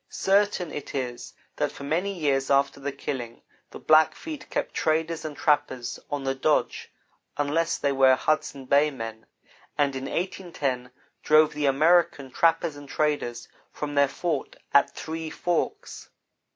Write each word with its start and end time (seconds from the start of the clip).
Certain 0.09 0.71
it 0.71 0.95
is 0.95 1.35
that 1.57 1.71
for 1.71 1.83
many 1.83 2.11
years 2.11 2.49
after 2.49 2.79
the 2.79 2.91
killing, 2.91 3.43
the 3.69 3.77
Blackfeet 3.77 4.49
kept 4.49 4.73
traders 4.73 5.23
and 5.23 5.37
trappers 5.37 5.99
on 6.09 6.23
the 6.23 6.33
dodge 6.33 6.89
unless 7.37 7.77
they 7.77 7.91
were 7.91 8.15
Hudson 8.15 8.65
Bay 8.65 8.89
men, 8.89 9.27
and 9.77 9.95
in 9.95 10.05
1810 10.05 10.89
drove 11.21 11.53
the 11.53 11.67
"American" 11.67 12.31
trappers 12.31 12.75
and 12.75 12.89
traders 12.89 13.47
from 13.71 13.93
their 13.93 14.07
fort 14.07 14.55
at 14.73 14.89
Three 14.89 15.29
Forks. 15.29 16.09